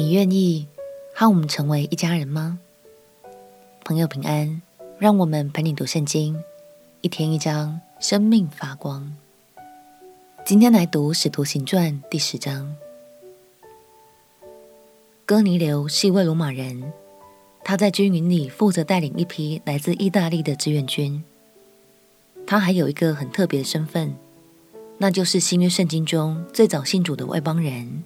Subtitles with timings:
[0.00, 0.66] 你愿意
[1.14, 2.58] 和我们成为一家人吗？
[3.84, 4.62] 朋友平安，
[4.98, 6.42] 让我们陪你读圣经，
[7.02, 9.14] 一天一章，生命发光。
[10.42, 12.74] 今天来读《使徒行传》第十章。
[15.26, 16.94] 哥尼流是一位罗马人，
[17.62, 21.22] 他在军营里负责带领一批来自意大利的志愿军。
[22.46, 24.16] 他还有一个很特别的身份，
[24.96, 28.02] 那就是新约圣经中最早信主的外邦人。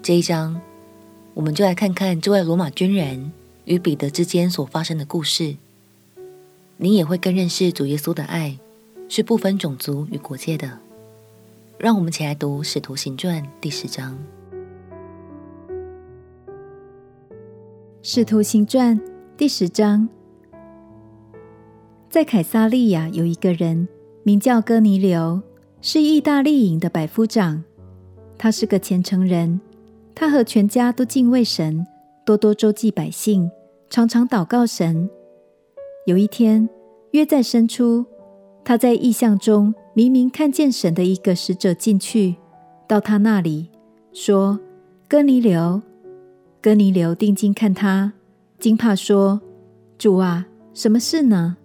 [0.00, 0.60] 这一章，
[1.34, 3.32] 我们就来看看这位罗马军人
[3.64, 5.56] 与彼得之间所发生的故事。
[6.76, 8.56] 你也会更认识主耶稣的爱
[9.08, 10.78] 是不分种族与国界的。
[11.76, 14.16] 让我们一起来读《使徒行传》第十章。
[18.00, 18.96] 《使徒行传》
[19.36, 20.08] 第十章，
[22.08, 23.88] 在凯撒利亚有一个人
[24.22, 25.42] 名叫哥尼流，
[25.82, 27.64] 是意大利营的百夫长，
[28.38, 29.60] 他是个虔诚人。
[30.14, 31.86] 他和全家都敬畏神，
[32.24, 33.50] 多多周济百姓，
[33.90, 35.10] 常常祷告神。
[36.06, 36.68] 有一天，
[37.10, 38.04] 约在深处，
[38.64, 42.36] 他在异象中明明看见神的一个使者进去，
[42.86, 43.70] 到他那里
[44.12, 44.60] 说
[45.08, 45.82] ：“哥尼流。”
[46.62, 48.12] 哥尼流定睛看他，
[48.58, 49.40] 惊怕说
[49.98, 51.56] ：“主啊，什么事呢？”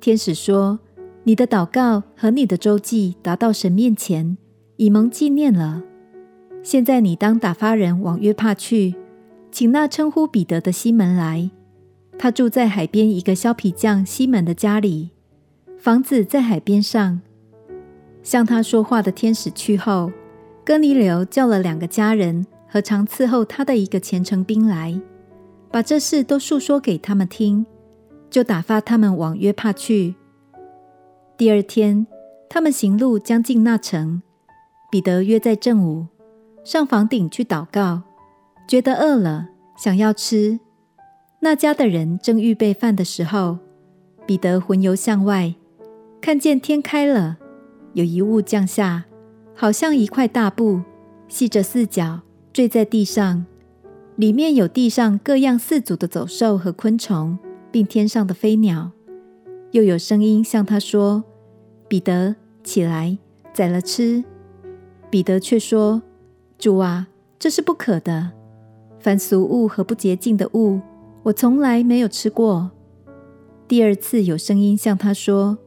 [0.00, 0.78] 天使说
[1.24, 4.38] ：“你的祷告和你的周济达到神面前，
[4.76, 5.82] 已蒙纪念了。”
[6.64, 8.94] 现在你当打发人往约帕去，
[9.52, 11.50] 请那称呼彼得的西门来。
[12.18, 15.10] 他住在海边一个削皮匠西门的家里，
[15.76, 17.20] 房子在海边上。
[18.22, 20.10] 向他说话的天使去后，
[20.64, 24.98] 哥尼流叫了两个家人和常伺候他的一个虔诚兵来，
[25.70, 27.66] 把这事都述说给他们听，
[28.30, 30.14] 就打发他们往约帕去。
[31.36, 32.06] 第二天，
[32.48, 34.22] 他们行路将近那城，
[34.90, 36.06] 彼得约在正午。
[36.64, 38.02] 上房顶去祷告，
[38.66, 40.58] 觉得饿了，想要吃。
[41.40, 43.58] 那家的人正预备饭的时候，
[44.26, 45.54] 彼得魂游向外，
[46.22, 47.36] 看见天开了，
[47.92, 49.04] 有一物降下，
[49.54, 50.80] 好像一块大布，
[51.28, 53.44] 系着四角，坠在地上。
[54.16, 57.38] 里面有地上各样四足的走兽和昆虫，
[57.70, 58.92] 并天上的飞鸟。
[59.72, 61.24] 又有声音向他说
[61.88, 63.18] ：“彼得，起来，
[63.52, 64.24] 宰了吃。”
[65.10, 66.00] 彼得却说。
[66.64, 67.08] 主啊，
[67.38, 68.30] 这是不可的。
[68.98, 70.80] 凡俗物和不洁净的物，
[71.22, 72.70] 我从来没有吃过。
[73.68, 75.58] 第二次有声音向他说：“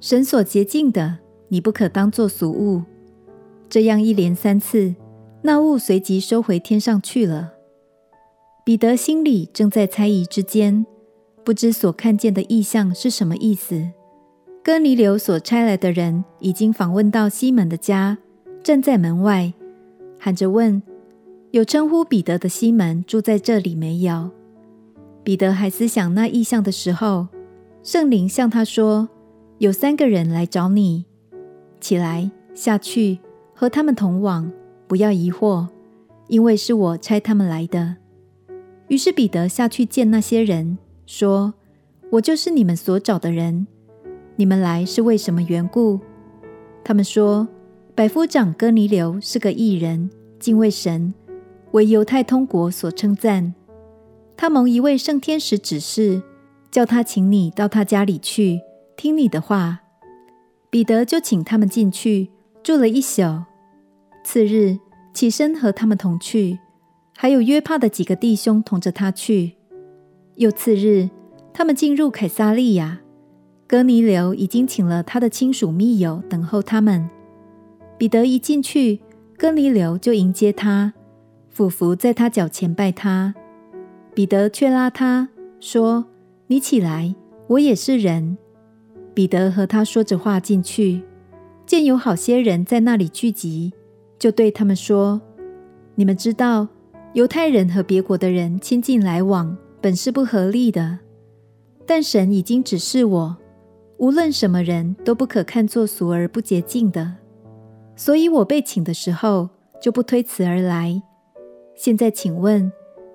[0.00, 2.82] 神所洁净的，你不可当作俗物。”
[3.68, 4.94] 这样一连三次，
[5.42, 7.52] 那物随即收回天上去了。
[8.64, 10.86] 彼得心里正在猜疑之间，
[11.44, 13.90] 不知所看见的异象是什么意思。
[14.64, 18.16] 哥尼流所差来的人已经访问到西门的家，
[18.62, 19.52] 站在门外。
[20.18, 20.82] 喊着问
[21.52, 24.30] ：“有称呼彼得的西门住在这里没有？”
[25.22, 27.28] 彼得还思想那异象的时候，
[27.82, 29.08] 圣灵向他说
[29.58, 31.04] ：“有三个人来找你，
[31.80, 33.18] 起来下去
[33.54, 34.50] 和他们同往，
[34.86, 35.68] 不要疑惑，
[36.26, 37.96] 因为是我差他们来的。”
[38.88, 41.54] 于是彼得下去见那些人，说
[42.12, 43.66] ：“我就是你们所找的人，
[44.36, 46.00] 你们来是为什么缘故？”
[46.82, 47.46] 他们说。
[47.98, 51.12] 百夫长哥尼流是个异人，敬畏神，
[51.72, 53.52] 为犹太通国所称赞。
[54.36, 56.22] 他蒙一位圣天使指示，
[56.70, 58.60] 叫他请你到他家里去，
[58.96, 59.80] 听你的话。
[60.70, 62.30] 彼得就请他们进去，
[62.62, 63.42] 住了一宿。
[64.22, 64.78] 次日
[65.12, 66.60] 起身和他们同去，
[67.16, 69.54] 还有约帕的几个弟兄同着他去。
[70.36, 71.10] 又次日，
[71.52, 73.00] 他们进入凯撒利亚，
[73.66, 77.10] 哥尼流已经请了他的亲属密友等候他们。
[77.98, 79.00] 彼得一进去，
[79.36, 80.94] 哥尼流就迎接他，
[81.48, 83.34] 俯伏在他脚前拜他。
[84.14, 85.28] 彼得却拉他
[85.58, 86.06] 说
[86.46, 87.12] ：“你起来，
[87.48, 88.38] 我也是人。”
[89.12, 91.02] 彼得和他说着话进去，
[91.66, 93.72] 见有好些人在那里聚集，
[94.16, 95.20] 就对他们说
[95.96, 96.68] ：“你们知道，
[97.14, 101.00] 犹太人和别国的人亲近来往，本是不合理的。
[101.84, 103.36] 但神已经指示我，
[103.96, 107.14] 无论什么人都不可看作俗而不洁净的。”
[107.98, 109.48] 所以我被请的时候，
[109.82, 111.02] 就不推辞而来。
[111.74, 112.70] 现在请问，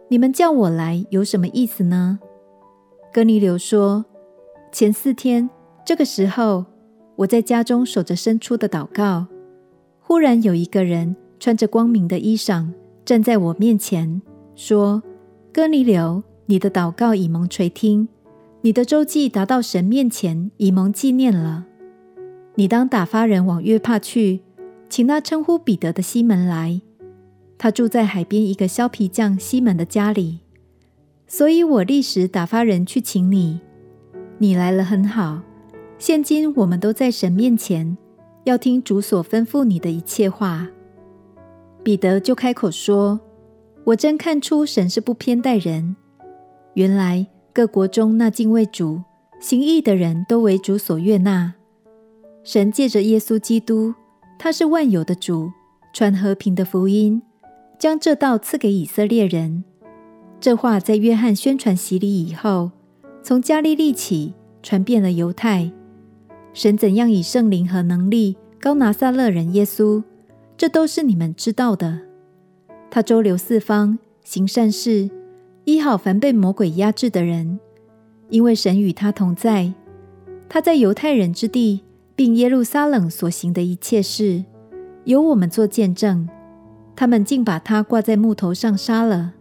[0.09, 2.19] 你们叫我来有什么意思呢？
[3.13, 4.03] 哥尼流说：
[4.74, 5.50] 前四天
[5.85, 6.65] 这个时候，
[7.15, 9.27] 我在家中守着申初的祷告，
[10.01, 12.68] 忽然有一个人穿着光明的衣裳
[13.06, 14.21] 站在我面前，
[14.53, 15.01] 说：
[15.53, 18.09] 哥尼流，你的祷告已蒙垂听，
[18.59, 21.68] 你的周记达到神面前，已蒙纪念了。
[22.56, 24.41] 你当打发人往约帕去。
[24.94, 26.80] 请那称呼彼得的西门来，
[27.57, 30.42] 他住在海边一个削皮匠西门的家里，
[31.25, 33.60] 所以我立时打发人去请你。
[34.38, 35.42] 你来了很好。
[35.98, 37.98] 现今我们都在神面前，
[38.44, 40.68] 要听主所吩咐你的一切话。
[41.81, 43.19] 彼得就开口说
[43.86, 45.95] ：“我真看出神是不偏待人。
[46.75, 49.01] 原来各国中那敬畏主、
[49.40, 51.56] 行义的人都为主所悦纳。
[52.44, 53.95] 神借着耶稣基督，
[54.38, 55.51] 他是万有的主，
[55.94, 57.21] 传和平的福音。”
[57.80, 59.65] 将这道赐给以色列人。
[60.39, 62.71] 这话在约翰宣传洗礼以后，
[63.21, 65.69] 从加利利起传遍了犹太。
[66.53, 70.01] 神怎样以圣灵和能力膏拿撒勒人耶稣，
[70.56, 72.00] 这都是你们知道的。
[72.89, 75.09] 他周流四方，行善事，
[75.65, 77.59] 医好凡被魔鬼压制的人，
[78.30, 79.74] 因为神与他同在。
[80.47, 81.81] 他在犹太人之地，
[82.15, 84.44] 并耶路撒冷所行的一切事，
[85.06, 86.27] 由我们做见证。
[86.95, 89.33] 他们竟把他挂在木头上杀了。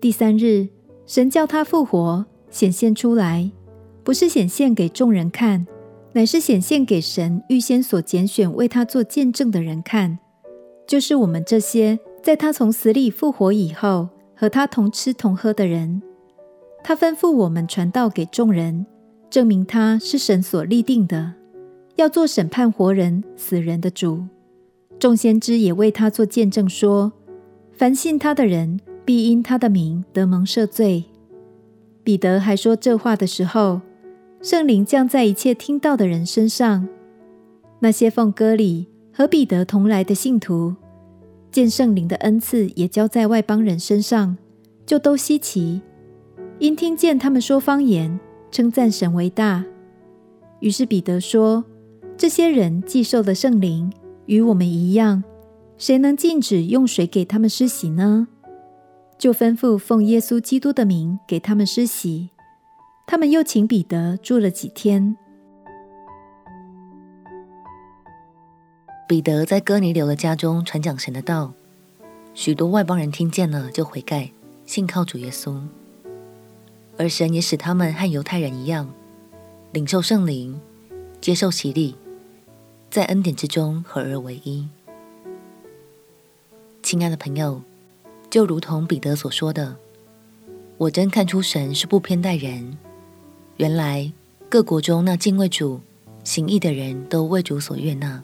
[0.00, 0.68] 第三日，
[1.06, 3.50] 神叫他复活，显现出来，
[4.04, 5.66] 不是显现给众人看，
[6.12, 10.18] 乃是显现给神预先所拣选为他做见证的人看，
[10.86, 16.02] 就是我们这些在他从死里复活以后和他同吃同喝的人。
[16.84, 18.86] 他吩咐我们传道给众人，
[19.30, 21.32] 证明他是神所立定的，
[21.98, 24.24] 要做审判活人死人的主。
[25.00, 27.12] 众先知也为他做见证说，
[27.72, 31.04] 凡信他的人，必因他的名得蒙赦罪。
[32.04, 33.80] 彼得还说这话的时候，
[34.40, 36.88] 圣灵降在一切听到的人身上。
[37.80, 40.76] 那些奉割礼和彼得同来的信徒，
[41.50, 44.36] 见圣灵的恩赐也交在外邦人身上，
[44.86, 45.80] 就都稀奇，
[46.60, 48.18] 因听见他们说方言，
[48.52, 49.64] 称赞神为大。
[50.60, 51.64] 于是彼得说：
[52.18, 53.90] 这些人既受了圣灵。
[54.26, 55.24] 与我们一样，
[55.78, 58.28] 谁能禁止用水给他们施洗呢？
[59.16, 62.28] 就吩咐奉耶稣基督的名给他们施洗。
[63.06, 65.16] 他们又请彼得住了几天。
[69.08, 71.54] 彼得在哥尼流的家中传讲神的道，
[72.34, 74.30] 许多外邦人听见了，就悔改，
[74.66, 75.58] 信靠主耶稣。
[76.98, 78.92] 而神也使他们和犹太人一样，
[79.72, 80.60] 领受圣灵，
[81.20, 81.96] 接受洗礼。
[82.90, 84.66] 在恩典之中合而为一。
[86.82, 87.60] 亲爱的朋友，
[88.30, 89.76] 就如同彼得所说的，
[90.78, 92.78] 我真看出神是不偏待人。
[93.58, 94.10] 原来
[94.48, 95.80] 各国中那敬畏主、
[96.24, 98.22] 行义的人都为主所悦纳。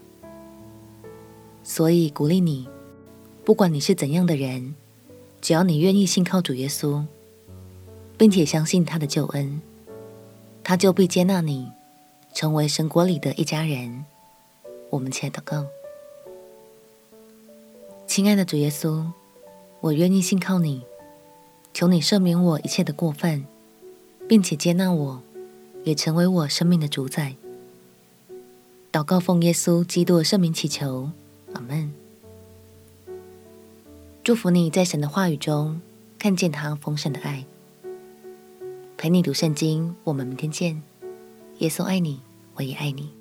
[1.63, 2.67] 所以鼓励你，
[3.43, 4.73] 不管你是怎样的人，
[5.41, 7.05] 只要你愿意信靠主耶稣，
[8.17, 9.61] 并且相信他的救恩，
[10.63, 11.71] 他就必接纳你，
[12.33, 14.05] 成为神国里的一家人。
[14.95, 15.67] 我们且祷告，
[18.07, 19.05] 亲爱的主耶稣，
[19.81, 20.83] 我愿意信靠你，
[21.73, 23.45] 求你赦免我一切的过犯，
[24.25, 25.21] 并且接纳我，
[25.83, 27.35] 也成为我生命的主宰。
[28.89, 31.11] 祷告奉耶稣基督的圣名祈求，
[31.51, 31.93] 阿门。
[34.23, 35.81] 祝福你在神的话语中
[36.17, 37.43] 看见他丰盛的爱，
[38.95, 39.93] 陪你读圣经。
[40.05, 40.81] 我们明天见。
[41.57, 42.21] 耶稣爱你，
[42.55, 43.11] 我也爱你。